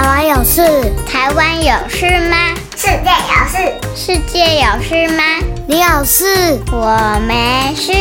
[0.00, 0.62] 台湾有事？
[1.06, 2.54] 台湾有事吗？
[2.74, 3.58] 世界有事？
[3.94, 5.22] 世界有事吗？
[5.66, 6.58] 你有事？
[6.72, 7.92] 我没事。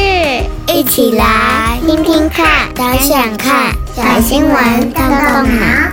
[0.73, 5.91] 一起来听听看，想想看，小新闻动动脑。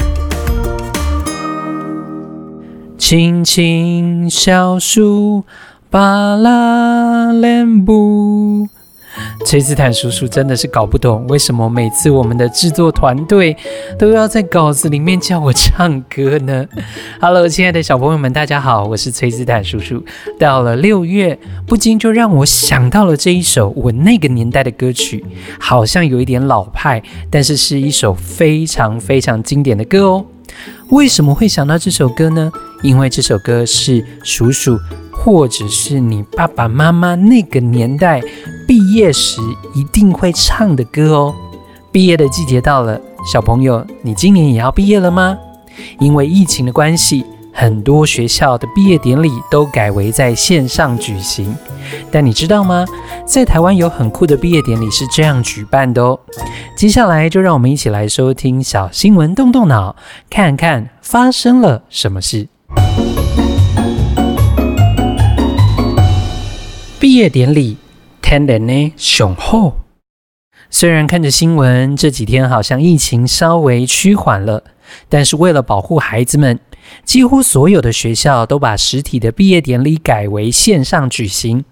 [2.97, 5.43] 青青小树，
[5.91, 7.85] 巴拉 lenboo。
[7.85, 8.69] 布。
[9.45, 13.57] 崔斯坦叔叔真的是搞不懂，为什么每次我们的制作团队
[13.99, 16.67] 都要在稿子里面叫我唱歌呢
[17.21, 20.05] ？Hello，亲爱的小朋友们，大家好，我是崔斯坦叔叔。
[20.39, 25.25] 到了六月，不禁就让我想到了这一首我那个年代的歌曲，
[25.61, 30.25] 好像有一点老派，但是是一首非常非常经典的歌哦。
[30.91, 32.51] 为什么会想到这首歌呢？
[32.83, 34.79] 因为这首歌是叔叔。
[35.19, 38.23] 或者是你爸爸妈妈那个年代
[38.67, 39.41] 毕业时
[39.75, 41.35] 一定会唱的歌哦。
[41.93, 43.01] 毕业的季节到了，
[43.33, 45.39] 小朋友，你今年也要毕业了吗？
[46.01, 51.55] 因为疫情的关系，很多学校的毕业典礼都改为在线上举行。
[52.11, 52.85] 但你知道吗？
[53.25, 56.19] 在台湾有很酷的毕业典礼是这样举办的哦。
[56.77, 59.95] 接下来就让我们一起来收听小新闻，动动脑，
[60.29, 62.49] 看看发生了什么事。
[66.99, 67.77] 毕业典礼，
[68.29, 69.77] 听得呢雄厚。
[70.69, 74.65] 虽然看着新闻，这几天好像疫情稍微趋缓了，
[75.09, 76.59] 但是为了保护孩子们，
[77.05, 81.65] 几乎所有的学校都把实体的毕业典礼改为线上举行，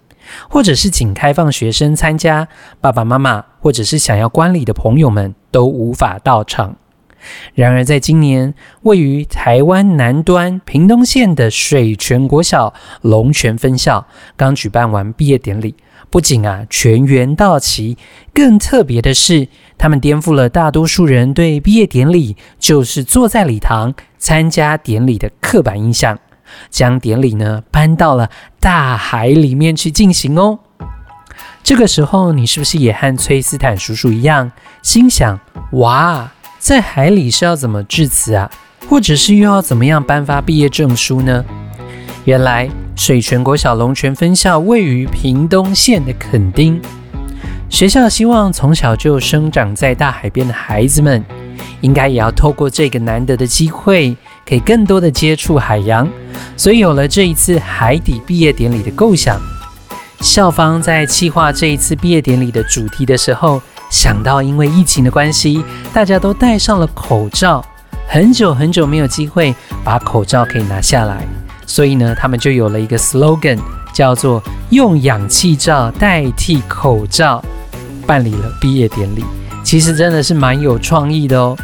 [0.49, 2.47] 或者是仅开放学生参加，
[2.79, 6.77] 爸爸妈妈或者是想要观礼的朋友们都无法到场。
[7.53, 15.75] 然而，在今年，位于台湾南端屏东县的水泉国小龙泉分校刚举办完毕业典礼，
[16.15, 17.97] 不仅啊全员到齐，
[18.33, 26.17] 更特别的是，他们颠覆了大多数人对毕业典礼就是坐在礼堂参加典礼的刻板印象，
[26.69, 28.29] 将典礼呢搬到了
[28.61, 30.59] 大海里面去进行哦。
[31.61, 34.49] 这个时候，你是不是也和崔斯坦叔叔一样，
[34.81, 35.37] 心想：
[35.73, 36.31] 哇！
[36.59, 38.49] 在海里是要怎么致辞啊？
[38.87, 41.43] 或者是又要怎么样颁发毕业证书呢？
[42.23, 46.81] 原来水泉国小龙泉分校位于屏东县的垦丁，
[47.69, 51.23] 学校希望从小就生长在大海边的孩子们，
[51.81, 54.15] 应该也要透过这个难得的机会，
[54.47, 56.07] 可以更多的接触海洋，
[56.55, 59.39] 所以有了这一次海底毕业典礼的构想。
[60.21, 65.63] 校方在企划这一次毕业典礼的主题的时候，想到，因为疫情的关系，
[65.93, 67.63] 大家都戴上了口罩，
[68.07, 71.27] 很久很久没有机会把口罩可以拿下来，
[71.65, 73.59] 所以呢，他们就有了一个 slogan，
[73.93, 77.43] 叫做“用氧气罩代替口罩”，
[78.05, 79.23] 办理了毕业典礼。
[79.63, 81.55] 其实真的是蛮有创意的哦。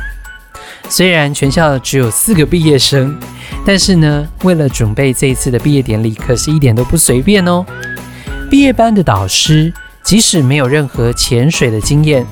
[0.90, 3.18] 虽然全校只有四个毕业生，
[3.66, 7.66] 但是呢，为了准备这一次的毕业典礼，可是一点都不随便哦。
[8.50, 9.74] 毕业班的导师。
[10.04, 12.26] 即使没有任何潜水的经验，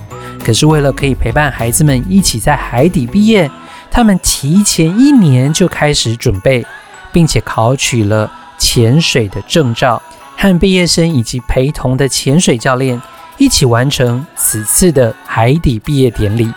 [0.43, 3.49] 可是为了可以陪伴孩子们一起在海底毕业，
[3.91, 6.65] 他们提前一年就开始准备，
[7.11, 10.01] 并且考取了潜水的证照，
[10.37, 13.01] 和毕业生以及陪同的潜水教练
[13.37, 16.51] 一起完成此次的海底毕业典礼。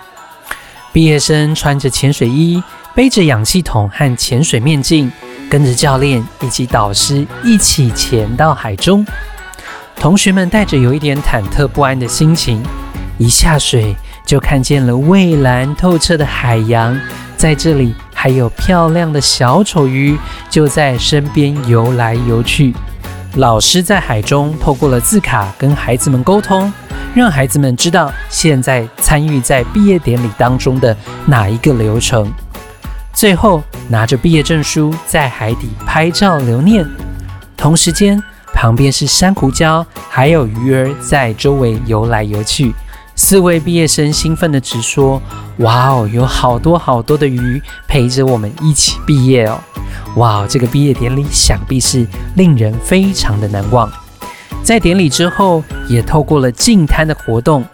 [0.93, 2.63] 毕业生穿着潜水衣，
[2.95, 5.11] 背着氧气筒和潜水面镜，
[5.49, 9.07] 跟着教练以及导师一起潜到海中。
[9.97, 12.63] 同学们带着有一点忐忑不安的心情，
[13.17, 13.97] 一下水
[14.27, 16.99] 就看见了蔚蓝透彻的海洋，
[17.37, 20.17] 在这里还有漂亮的小丑鱼
[20.49, 22.73] 就在身边游来游去。
[23.35, 26.73] 老师在海中透过了字卡跟孩子们沟通，
[27.17, 30.97] 让孩子们知道现在参与在毕业典礼当中的
[31.27, 32.33] 哪一个流程。
[33.13, 36.87] 最后拿着毕业证书在海底拍照留念，
[37.57, 38.23] 同时间。
[38.55, 42.73] 旁边是珊瑚礁，还有鱼儿在周围游来游去。
[43.17, 45.21] 四位毕业生兴奋地直说
[45.63, 49.59] ：“哇哦，有好多好多的鱼陪着我们一起毕业哦！
[50.17, 52.07] 哇哦，这个毕业典礼想必是
[52.37, 53.91] 令人非常的难忘。”
[54.63, 57.65] 在典礼之后，也透过了净滩的活动。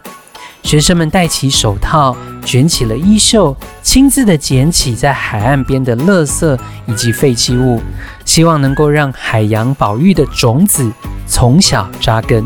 [0.61, 7.81] 学生们戴起手套，卷起了衣袖，亲自的捡起在海岸边的垃圾以及废弃物，
[8.25, 10.91] 希望能够让海洋保育的种子
[11.25, 12.43] 从小扎根。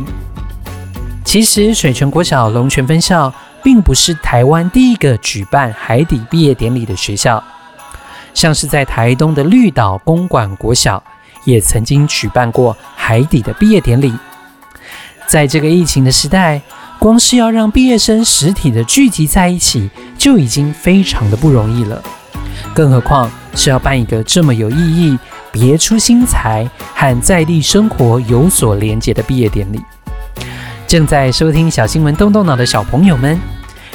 [1.26, 7.44] 其实，水泉国小龙泉分校并不是台湾第一个举办海底毕业典礼的学校，
[8.34, 11.02] 像是在台东的绿岛公馆国小，
[11.46, 14.14] 也曾经举办过海底的毕业典礼。
[15.26, 16.62] 在这个疫情的时代，
[17.00, 22.04] 光是要让毕业生实体的聚集在一起，就已经非常的不容易了。
[22.74, 25.18] 更何况是要办一个这么有意义、
[25.52, 29.80] 别出心裁和在地生活有所连结的毕业典礼。
[30.88, 33.40] 正在收听小新闻动动脑的小朋友们，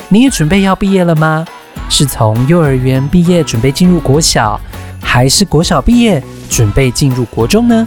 [0.08, 1.44] 你也准备要毕业了吗？
[1.90, 4.60] 是从幼儿园毕业准备进入国小，
[5.00, 7.86] 还是国小毕业准备进入国中呢？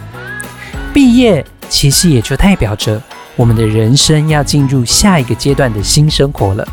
[0.92, 3.00] 毕业其实也就代表着
[3.36, 6.66] 我们的人生要进入下一个阶段的新生活了。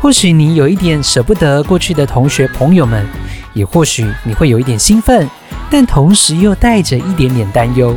[0.00, 3.04] 或许你有一点舍不得过去的同学朋友们，
[3.54, 5.28] 也或许你会有一点兴奋，
[5.70, 7.96] 但同时又带着一点点担忧。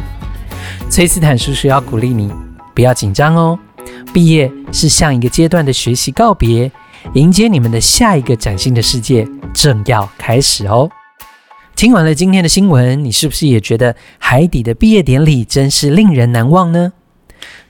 [0.90, 2.32] 崔斯坦叔叔要鼓励你，
[2.74, 3.60] 不要紧张哦。
[4.16, 6.72] 毕业是上一个阶段的学习告别，
[7.16, 10.90] 迎接你们的下一个崭新的世界正要开始哦。
[11.76, 16.94] 听完了今天的新闻，你是不是也觉得海底的毕业典礼真是令人难忘呢？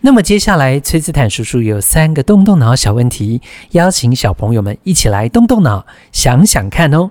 [0.01, 7.09] 那么接下来，崔斯坦叔叔有三个动动脑小问题，邀请小朋友们一起来动动脑，想想看哦。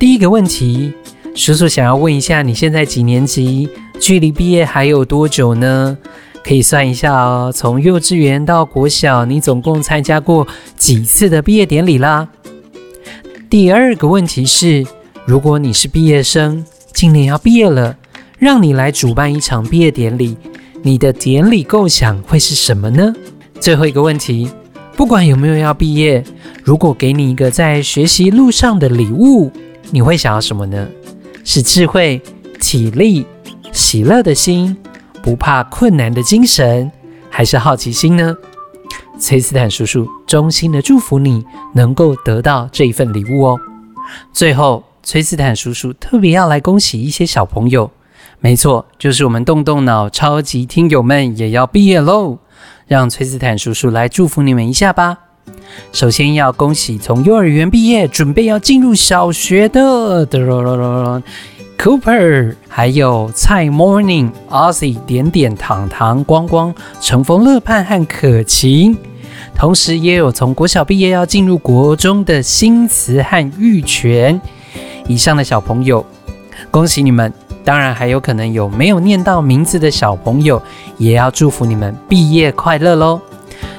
[0.00, 0.92] 第一个问题，
[1.36, 3.70] 叔叔想要问一下，你现在几年级？
[4.00, 5.96] 距离毕业还有多久呢？
[6.44, 10.46] 可以算一下哦，从幼稚园到国小，你总共参加过
[10.76, 12.28] 几次的毕业典礼啦？
[13.48, 14.86] 第二个问题是，
[15.26, 17.96] 如果你是毕业生，今年要毕业了，
[18.38, 20.36] 让你来主办一场毕业典礼。
[20.82, 23.14] 你的典礼构想会是什么呢？
[23.60, 24.50] 最后一个问题，
[24.96, 26.24] 不管有没有要毕业，
[26.64, 29.52] 如果给你一个在学习路上的礼物，
[29.90, 30.88] 你会想要什么呢？
[31.44, 32.20] 是智慧、
[32.60, 33.26] 体力、
[33.72, 34.76] 喜乐的心、
[35.22, 36.90] 不怕困难的精神，
[37.30, 38.36] 还是好奇心呢？
[39.18, 41.44] 崔斯坦叔叔衷心的祝福你
[41.74, 43.60] 能够得到这一份礼物哦。
[44.32, 47.90] 最后，崔斯坦叔叔特别要来恭喜一些小朋友。
[48.40, 52.38] 没错，就是我们动动脑超级听友们也要毕业喽！
[52.86, 55.18] 让崔斯坦叔叔来祝福你们一下吧。
[55.92, 60.24] 首先要恭喜从幼儿园毕业，准备要进入小学的
[61.82, 68.94] Cooper，还有蔡 Morning、Ozzy、点点、糖糖、光光、乘风、乐盼和可晴，
[69.56, 74.38] 同时也有从国小毕业要进入国中的新慈和玉泉。
[75.08, 76.04] 以上的小朋友，
[76.70, 77.32] 恭喜你们！
[77.64, 80.60] 当然，还有可能有没有念到名字的小朋友，
[80.98, 83.18] 也要祝福你们毕业快乐喽！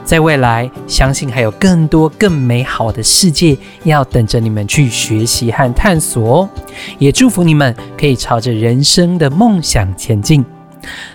[0.03, 6.49] 在未来，相信还有更多更美好的世界要等着你们去学习和探索哦。
[6.99, 10.43] 也祝福你们可以朝着人生的梦想前进。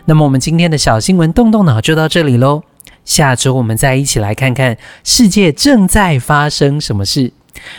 [0.04, 2.62] 那么，我们今天的小新闻动动脑就到这里喽。
[3.04, 7.32] 下周我们再一起来看看世界正在发生什么事。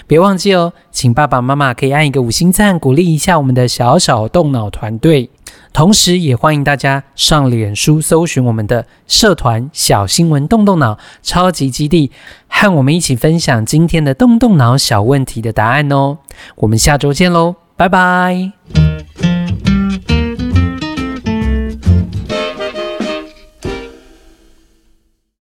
[0.05, 5.29] 别忘记哦，请爸爸妈妈可以按一个五星赞，鼓励一下我们的小小动脑团队。
[5.77, 12.11] 同时，也欢迎大家上脸书搜寻我们的社团“小新闻动动脑超级基地”，
[12.49, 16.17] 和我们一起分享今天的动动脑小问题的答案哦。
[16.55, 18.53] 我们下周见喽，拜拜。